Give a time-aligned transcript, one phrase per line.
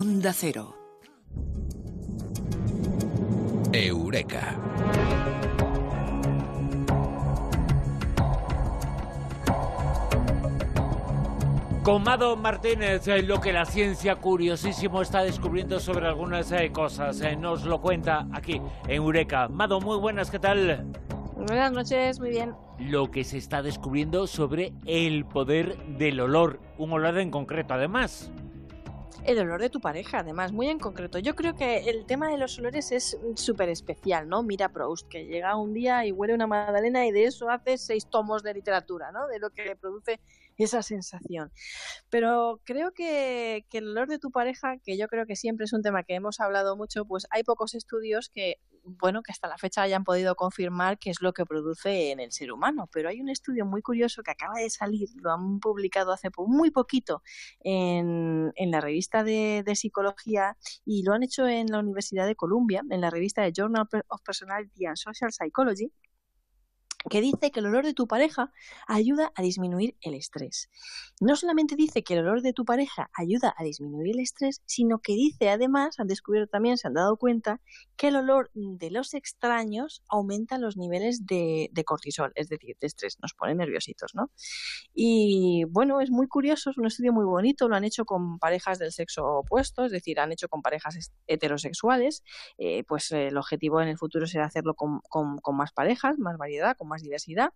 [0.00, 0.76] Onda Cero.
[3.72, 4.54] Eureka.
[11.82, 17.20] Con Mado Martínez, eh, lo que la ciencia curiosísimo está descubriendo sobre algunas eh, cosas.
[17.22, 19.48] eh, nos lo cuenta aquí en Eureka.
[19.48, 20.86] Mado, muy buenas, ¿qué tal?
[21.34, 22.54] Buenas noches, muy bien.
[22.78, 26.60] Lo que se está descubriendo sobre el poder del olor.
[26.78, 28.30] Un olor en concreto, además.
[29.24, 31.18] El olor de tu pareja, además, muy en concreto.
[31.18, 34.42] Yo creo que el tema de los olores es súper especial, ¿no?
[34.42, 38.08] Mira Proust, que llega un día y huele una magdalena y de eso hace seis
[38.08, 39.26] tomos de literatura, ¿no?
[39.26, 40.20] De lo que produce
[40.56, 41.52] esa sensación.
[42.10, 45.72] Pero creo que, que el olor de tu pareja, que yo creo que siempre es
[45.72, 48.56] un tema que hemos hablado mucho, pues hay pocos estudios que,
[48.88, 52.32] bueno, que hasta la fecha hayan podido confirmar qué es lo que produce en el
[52.32, 52.88] ser humano.
[52.92, 56.70] Pero hay un estudio muy curioso que acaba de salir, lo han publicado hace muy
[56.70, 57.22] poquito
[57.60, 62.36] en, en la revista de, de psicología y lo han hecho en la Universidad de
[62.36, 65.92] Columbia, en la revista de Journal of Personality and Social Psychology
[67.08, 68.52] que dice que el olor de tu pareja
[68.86, 70.68] ayuda a disminuir el estrés.
[71.20, 74.98] No solamente dice que el olor de tu pareja ayuda a disminuir el estrés, sino
[74.98, 77.60] que dice además, han descubierto también, se han dado cuenta,
[77.96, 83.18] que el olor de los extraños aumenta los niveles de, cortisol, es decir, de estrés,
[83.22, 84.30] nos pone nerviositos, ¿no?
[84.94, 88.78] Y bueno, es muy curioso, es un estudio muy bonito, lo han hecho con parejas
[88.78, 92.24] del sexo opuesto, es decir, han hecho con parejas es- heterosexuales,
[92.58, 96.36] eh, pues el objetivo en el futuro será hacerlo con, con- con más parejas, más
[96.36, 97.50] variedad, con más diversidad.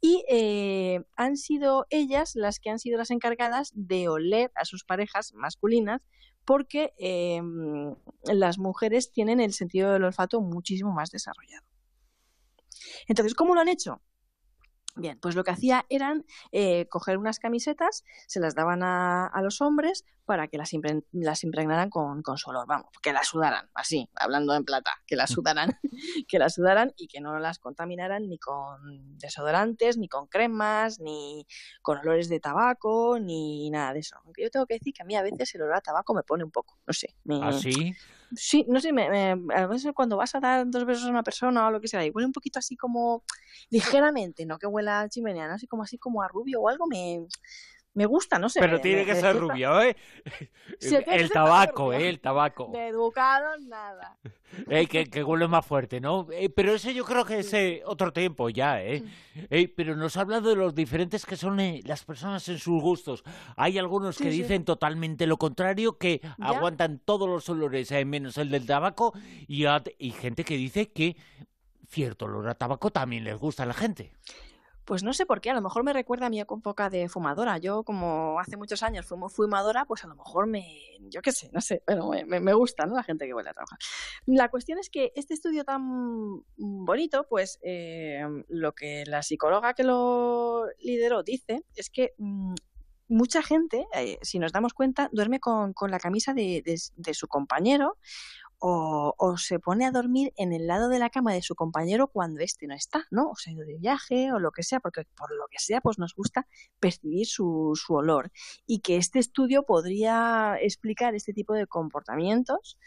[0.00, 4.84] Y eh, han sido ellas las que han sido las encargadas de oler a sus
[4.84, 6.02] parejas masculinas
[6.44, 7.40] porque eh,
[8.24, 11.64] las mujeres tienen el sentido del olfato muchísimo más desarrollado.
[13.06, 14.02] Entonces, ¿cómo lo han hecho?
[14.94, 19.40] Bien, pues lo que hacía eran eh, coger unas camisetas, se las daban a, a
[19.40, 23.26] los hombres para que las, impre- las impregnaran con, con su olor, vamos, que las
[23.26, 25.70] sudaran, así, hablando en plata, que las sudaran,
[26.28, 31.46] que las sudaran y que no las contaminaran ni con desodorantes, ni con cremas, ni
[31.80, 34.16] con olores de tabaco, ni nada de eso.
[34.24, 36.22] Aunque yo tengo que decir que a mí a veces el olor a tabaco me
[36.22, 37.16] pone un poco, no sé.
[37.24, 37.72] Me, ¿Así?
[37.72, 37.94] Sí,
[38.68, 41.66] no sé, me, me- a veces cuando vas a dar dos besos a una persona
[41.66, 43.24] o lo que sea, y huele un poquito así como
[43.70, 47.26] ligeramente, no que huela a chimenea, así como así como a rubio o algo, me,
[47.94, 48.60] me gusta, no sé.
[48.60, 49.52] Pero tiene me- que me ser despierta.
[49.52, 49.96] rubio, ¿eh?
[51.06, 51.92] El tabaco.
[51.92, 52.08] ¿eh?
[52.08, 52.70] El tabaco.
[52.72, 54.18] De educado, nada.
[54.68, 56.26] Eh, que, que huele más fuerte, ¿no?
[56.30, 59.02] Eh, pero ese yo creo que es eh, otro tiempo ya, ¿eh?
[59.48, 62.78] Eh, Pero nos ha hablado de los diferentes que son eh, las personas en sus
[62.82, 63.24] gustos.
[63.56, 64.42] Hay algunos que Sí, sí.
[64.42, 69.14] dicen totalmente lo contrario, que aguantan todos los olores, eh, menos el del tabaco,
[69.48, 69.64] y,
[69.98, 71.16] y gente que dice que
[71.88, 74.12] cierto olor a tabaco también les gusta a la gente.
[74.84, 77.58] Pues no sé por qué, a lo mejor me recuerda a mi época de fumadora.
[77.58, 80.66] Yo, como hace muchos años fumo fumadora, pues a lo mejor me.
[81.08, 82.94] Yo qué sé, no sé, pero me, me- gusta, ¿no?
[82.96, 83.78] La gente que huele a trabajar.
[84.26, 89.84] La cuestión es que este estudio tan bonito, pues eh, lo que la psicóloga que
[89.84, 92.14] lo lideró dice es que.
[92.18, 92.54] mm,
[93.08, 97.28] Mucha gente, eh, si nos damos cuenta, duerme con, con la camisa de- de su
[97.28, 97.98] compañero
[98.64, 102.06] o, o se pone a dormir en el lado de la cama de su compañero
[102.06, 103.30] cuando éste no está, ¿no?
[103.30, 105.80] O se ha ido de viaje o lo que sea, porque por lo que sea,
[105.80, 106.46] pues nos gusta
[106.78, 108.30] percibir su, su olor.
[108.64, 112.78] Y que este estudio podría explicar este tipo de comportamientos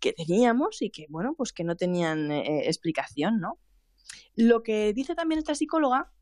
[0.00, 3.58] que teníamos y que, bueno, pues que no tenían eh, explicación, ¿no?
[4.34, 6.12] Lo que dice también esta psicóloga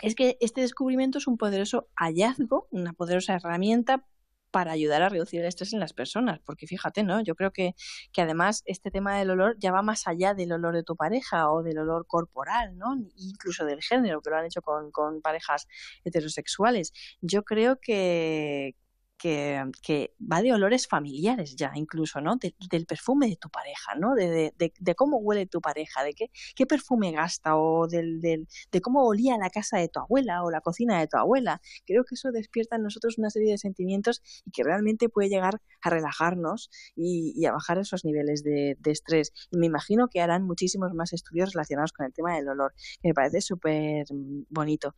[0.00, 4.06] es que este descubrimiento es un poderoso hallazgo, una poderosa herramienta
[4.52, 7.20] para ayudar a reducir el estrés en las personas, porque fíjate, ¿no?
[7.22, 7.74] Yo creo que,
[8.12, 11.50] que además este tema del olor ya va más allá del olor de tu pareja
[11.50, 12.94] o del olor corporal, ¿no?
[13.16, 15.66] Incluso del género, que lo han hecho con, con parejas
[16.04, 16.92] heterosexuales.
[17.20, 18.76] Yo creo que,
[19.22, 22.36] que, va de olores familiares ya, incluso, ¿no?
[22.36, 24.14] De- del perfume de tu pareja, ¿no?
[24.14, 28.80] De, de- cómo huele tu pareja, de qué, qué perfume gasta o del, del, de
[28.80, 31.60] cómo olía la casa de tu abuela o la cocina de tu abuela.
[31.86, 35.60] Creo que eso despierta en nosotros una serie de sentimientos y que realmente puede llegar
[35.82, 39.32] a relajarnos y, a bajar esos niveles de, estrés.
[39.50, 43.14] Me imagino que harán muchísimos más estudios relacionados con el tema del olor, que me
[43.14, 44.06] parece súper
[44.50, 44.94] bonito.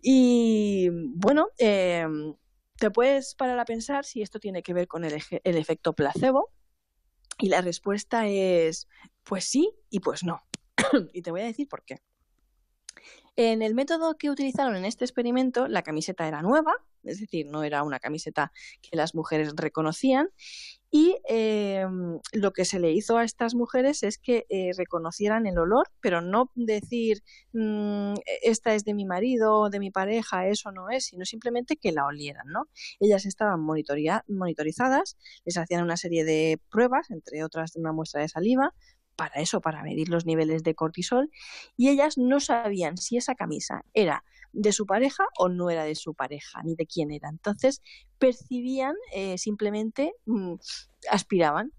[0.00, 2.06] Y bueno, eh,
[2.84, 6.50] te puedes parar a pensar si esto tiene que ver con el, efecto placebo.
[7.38, 8.88] Y la respuesta es,
[9.22, 10.42] pues sí y pues no.
[11.14, 12.02] y te voy a decir por qué.
[13.36, 16.74] En el método que utilizaron en este experimento, la camiseta era nueva,
[17.04, 18.52] es decir, no era una camiseta
[18.82, 20.28] que las mujeres reconocían,
[20.96, 25.58] Y em, lo que se le hizo a estas mujeres es que eh, reconocieran el
[25.58, 30.90] olor, pero no decir mm, esta es de mi marido, de mi pareja, eso no
[30.90, 32.68] es, sino simplemente que la olieran, ¿no?
[33.00, 38.72] Ellas estaban monitorizadas, les hacían una serie de pruebas, entre otras una muestra de saliva,
[39.16, 41.30] para eso, para medir los niveles de cortisol,
[41.76, 45.94] y ellas no sabían si esa camisa era de su pareja o no era de
[45.94, 47.28] su pareja, ni de quién era.
[47.28, 47.82] Entonces
[48.18, 50.54] percibían, eh, simplemente mm,
[51.10, 51.72] aspiraban.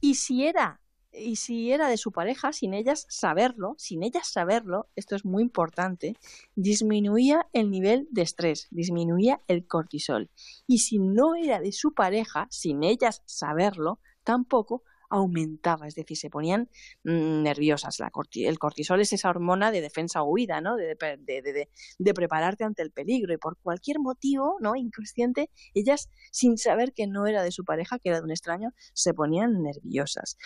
[0.00, 4.88] Y si era y si era de su pareja, sin ellas saberlo, sin ellas saberlo,
[4.96, 6.16] esto es muy importante,
[6.54, 10.30] disminuía el nivel de estrés, disminuía el cortisol.
[10.66, 16.30] Y si no era de su pareja, sin ellas saberlo, tampoco aumentaba, es decir, se
[16.30, 16.70] ponían
[17.04, 18.00] mm, nerviosas.
[18.00, 20.76] La el cortisol es esa hormona de defensa o huida, ¿no?
[20.76, 24.74] De, de, prepararte ante el peligro y por cualquier motivo, ¿no?
[24.74, 28.70] Inconsciente, ellas, sin saber que no era de su pareja, que era de un extraño,
[28.94, 30.38] se ponían nerviosas.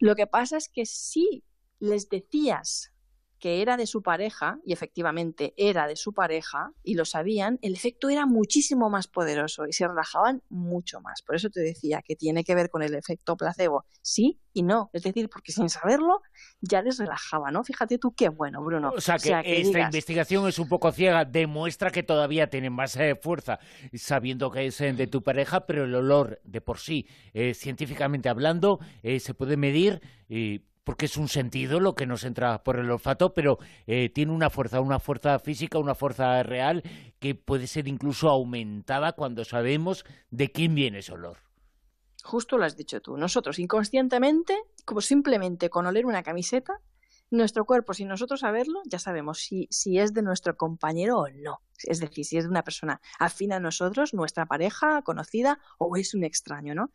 [0.00, 1.44] Lo que pasa es que si
[1.78, 2.92] les decías
[3.38, 7.74] que era de su pareja, y efectivamente era de su pareja, y lo sabían, el
[7.74, 11.22] efecto era muchísimo más poderoso y se relajaban mucho más.
[11.22, 14.90] Por eso te decía que tiene que ver con el efecto placebo, sí y no.
[14.92, 16.22] Es decir, porque sin saberlo
[16.60, 17.62] ya les relajaba, ¿no?
[17.62, 18.92] Fíjate tú qué bueno, Bruno.
[18.96, 23.14] O sea que, esta investigación es un poco ciega, demuestra que todavía tienen más eh,
[23.20, 23.60] fuerza,
[23.94, 28.28] sabiendo que es eh, de tu pareja, pero el olor de por sí, eh, científicamente
[28.28, 30.00] hablando, se puede medir.
[30.28, 34.32] y porque es un sentido lo que nos entra por el olfato, pero eh, tiene
[34.32, 36.82] una fuerza, una fuerza física, una fuerza real
[37.18, 41.40] que puede ser incluso aumentada cuando sabemos de quién viene ese olor.
[42.24, 43.18] Justo lo has dicho tú.
[43.18, 44.56] Nosotros inconscientemente,
[44.86, 46.80] como simplemente con oler una camiseta,
[47.30, 51.60] nuestro cuerpo, sin nosotros saberlo, ya sabemos si, si es de nuestro compañero o no.
[51.84, 56.14] Es decir, si es de una persona afín a nosotros, nuestra pareja, conocida, o es
[56.14, 56.90] un extraño, ¿no?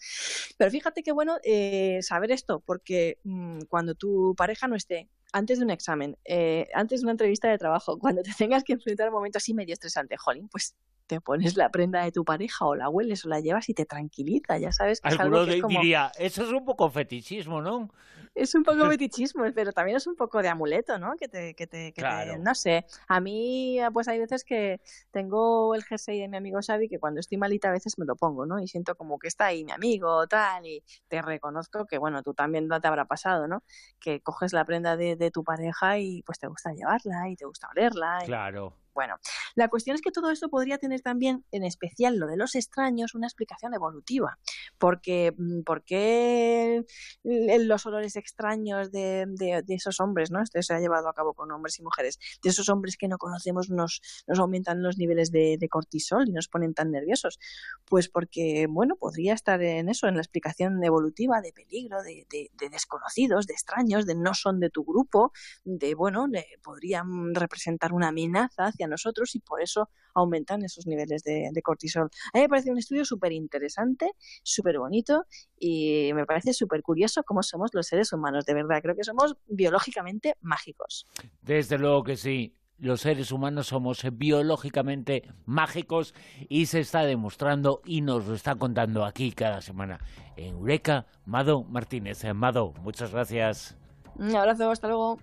[0.58, 5.60] Pero fíjate qué bueno eh, saber esto, porque mm, cuando tu pareja no esté, antes
[5.60, 9.08] de un examen, eh, antes de una entrevista de trabajo, cuando te tengas que enfrentar
[9.08, 10.76] a un momento así medio estresante, jolín, pues
[11.08, 13.86] te pones la prenda de tu pareja o la hueles o la llevas y te
[13.86, 15.80] tranquiliza, ya sabes que es algo que es como...
[15.82, 17.92] diría, eso es un poco fetichismo, ¿no?
[18.36, 21.16] Es un poco fetichismo, pero también es un poco de amuleto, ¿no?
[21.18, 21.94] Que te, que te,
[22.40, 24.82] no sé, a mí pues hay veces que
[25.12, 28.16] tengo el jersey de mi amigo Xavi que cuando estoy malita a veces me lo
[28.16, 28.60] pongo, ¿no?
[28.60, 32.34] Y siento como que está ahí mi amigo, tal, y te reconozco que, bueno, tú
[32.34, 33.64] también no te habrá pasado, ¿no?
[34.00, 37.46] Que coges la prenda de, de tu pareja y pues te gusta llevarla y te
[37.46, 38.20] gusta olerla.
[38.26, 38.78] Claro.
[38.94, 39.18] Bueno,
[39.56, 43.16] la cuestión es que todo esto podría tener también, en especial lo de los extraños,
[43.16, 44.38] una explicación evolutiva.
[44.78, 46.86] Porque, mm, ¿Por qué
[47.24, 50.42] los olores extraños de, de, esos hombres, ¿no?
[50.42, 53.18] Esto se ha llevado a cabo con hombres y mujeres, de esos hombres que no
[53.18, 57.40] conocemos nos, nos aumentan los niveles de, de cortisol y nos ponen tan nerviosos?
[57.86, 62.70] Pues porque, bueno, podría estar en eso, en la explicación evolutiva de peligro, de, de,
[62.70, 65.32] desconocidos, de extraños, de no son de tu grupo,
[65.66, 66.28] de, bueno,
[66.64, 72.10] podrían representar una amenaza hacia nosotros y por eso aumentan esos niveles de, cortisol.
[72.34, 74.12] A mí me parece un estudio súper interesante,
[74.44, 75.26] súper bonito
[75.58, 78.82] y me parece súper curioso cómo somos los seres humanos, de verdad.
[78.82, 81.08] Creo que somos biológicamente mágicos.
[81.42, 86.14] Desde luego que sí los seres humanos somos biológicamente mágicos
[86.50, 90.00] y se está demostrando y nos lo está contando aquí cada semana
[90.36, 92.24] en Eureka, Mado Martínez.
[92.34, 93.78] Mado, muchas gracias.
[94.16, 95.18] Un abrazo, hasta luego.